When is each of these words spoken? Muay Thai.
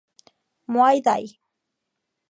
Muay 0.71 0.97
Thai. 1.05 1.23